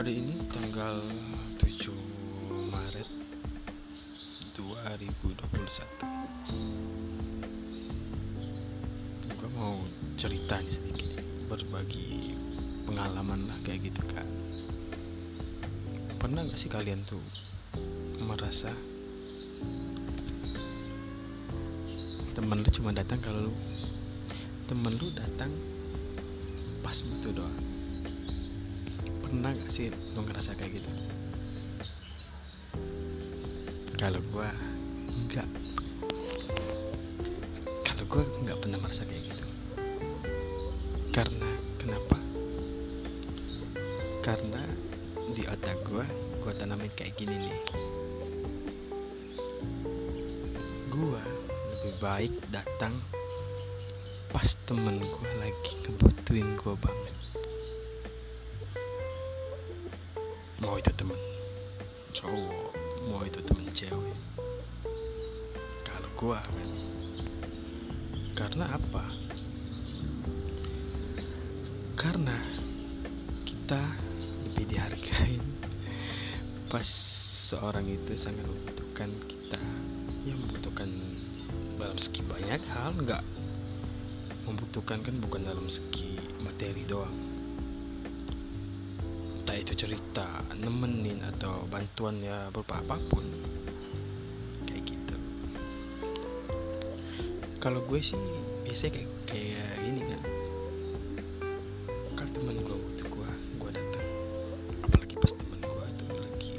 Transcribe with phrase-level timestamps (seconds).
[0.00, 0.96] hari ini tanggal
[1.60, 1.92] 7
[2.72, 3.04] Maret
[4.56, 4.96] 2021
[9.36, 9.76] Gue mau
[10.16, 11.20] cerita nih sedikit
[11.52, 12.32] Berbagi
[12.88, 14.24] pengalaman lah kayak gitu kan
[16.16, 17.20] Pernah gak sih kalian tuh
[18.24, 18.72] merasa
[22.32, 23.54] Temen lu cuma datang kalau lu
[24.64, 25.52] Temen lu datang
[26.80, 27.79] pas butuh doang
[29.30, 30.90] pernah gak sih lo ngerasa kayak gitu?
[33.94, 34.50] Kalau gua
[35.06, 35.46] enggak
[37.86, 39.46] kalau gua nggak pernah merasa kayak gitu.
[41.14, 41.46] Karena
[41.78, 42.18] kenapa?
[44.26, 44.66] Karena
[45.30, 46.02] di otak gua
[46.42, 47.58] gua tanamin kayak gini nih.
[50.90, 51.22] Gua
[51.70, 52.98] lebih baik datang
[54.34, 57.14] pas temen gua lagi ngebutuhin gua banget
[60.60, 61.16] mau itu temen
[62.12, 62.76] cowok
[63.08, 64.18] mau itu temen cewek.
[65.88, 66.70] Kalau gua kan
[68.36, 69.04] karena apa?
[71.96, 72.36] Karena
[73.48, 73.80] kita
[74.44, 75.40] lebih dihargai
[76.68, 76.88] pas
[77.48, 79.60] seorang itu sangat membutuhkan kita.
[80.28, 80.88] Yang membutuhkan
[81.80, 83.24] dalam segi banyak hal nggak.
[84.44, 87.39] Membutuhkan kan bukan dalam segi materi doang
[89.50, 93.26] entah itu cerita nemenin atau bantuan ya berupa apa pun.
[94.62, 95.16] Kayak gitu.
[97.58, 98.14] Kalau gue sih
[98.62, 100.22] biasanya kayak kayak ini kan.
[102.14, 104.06] Kalau temen gue butuh gue gue datang.
[104.86, 106.56] Apalagi pas temen gue tuh lagi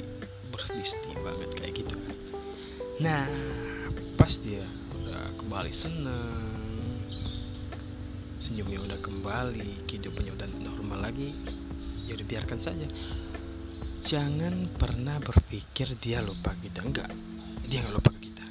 [0.52, 2.16] bersedih banget kayak gitu kan.
[3.00, 3.24] Nah
[4.20, 4.68] pas dia
[5.00, 6.51] udah kembali seneng
[8.52, 11.32] senyumnya udah kembali kehidupannya udah normal lagi
[12.04, 12.84] ya udah biarkan saja.
[14.04, 16.84] Jangan pernah berpikir dia lupa kita.
[16.84, 17.08] Enggak
[17.64, 18.44] dia nggak lupa kita.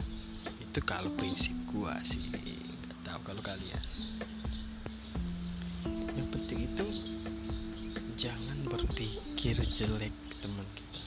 [0.57, 2.17] Itu kalau prinsip gua sih.
[2.33, 3.83] Nggak tahu kalau kalian.
[6.17, 6.85] Yang penting itu
[8.17, 11.01] jangan berpikir jelek teman kita.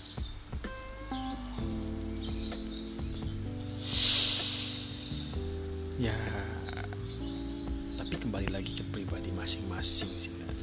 [5.98, 6.14] Ya
[8.04, 10.54] tapi kembali lagi ke pribadi masing-masing sih kan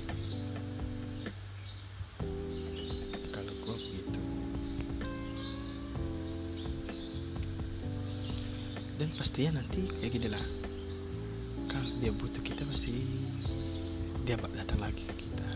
[9.02, 10.46] dan pastinya nanti kayak gini lah.
[11.66, 13.02] Kalau dia butuh kita pasti
[14.22, 15.50] dia datang lagi ke kita.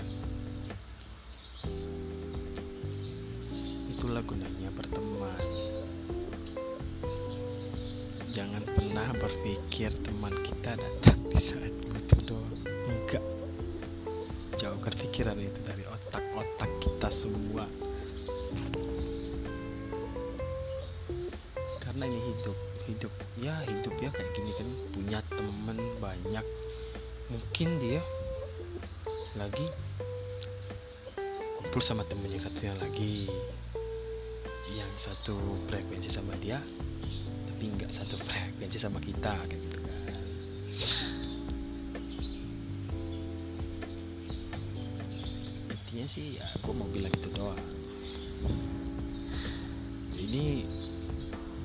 [3.94, 5.46] Itulah gunanya berteman.
[8.34, 12.56] Jangan pernah berpikir teman kita datang di saat butuh doang
[12.88, 13.23] enggak.
[14.56, 17.68] Jauhkan pikiran itu dari otak-otak kita semua.
[21.84, 22.57] Karena ini hidup
[22.88, 26.46] hidup ya hidup ya kayak gini kan punya temen banyak.
[27.28, 28.00] Mungkin dia
[29.35, 29.67] lagi
[31.59, 33.28] kumpul sama temen yang satunya lagi
[34.72, 35.35] yang satu
[35.67, 36.63] frekuensi sama dia
[37.52, 39.84] tapi nggak satu frekuensi sama kita kayak gitu
[45.96, 47.68] intinya sih ya aku mau bilang itu doang.
[50.12, 50.68] Ini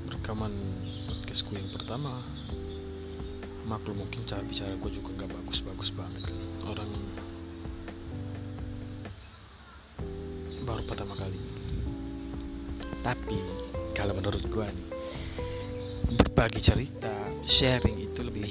[0.06, 0.54] rekaman
[1.10, 2.22] podcastku yang pertama.
[3.66, 6.30] Maklum mungkin cara bicara gue juga gak bagus-bagus banget.
[6.62, 6.94] Orang
[10.62, 11.42] baru pertama kali.
[13.02, 13.34] Tapi
[13.98, 14.88] kalau menurut gue nih
[16.14, 17.10] berbagi cerita
[17.50, 18.46] sharing itu lebih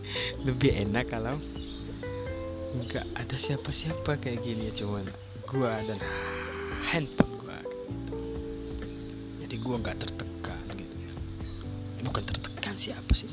[0.52, 1.40] lebih enak kalau
[2.72, 5.04] nggak ada siapa-siapa kayak gini ya cuman
[5.44, 6.00] gue dan
[6.88, 7.76] handphone gue gitu.
[9.44, 10.32] jadi gue nggak tertekan
[12.12, 13.30] bukan tertekan siapa sih.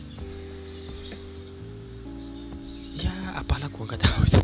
[2.95, 4.23] Ya apalah gue nggak tahu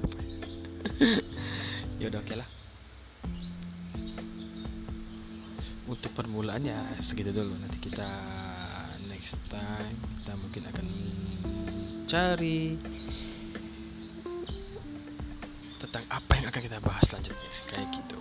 [2.01, 2.49] ya udah oke okay lah.
[5.85, 7.55] Untuk permulaan ya segitu dulu.
[7.55, 8.09] Nanti kita
[9.07, 10.87] next time kita mungkin akan
[12.09, 12.75] cari
[15.95, 17.51] tentang apa yang akan kita bahas selanjutnya.
[17.71, 18.19] Kayak gitu